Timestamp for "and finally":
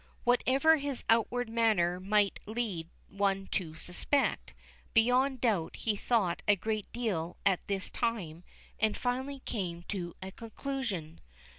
8.79-9.41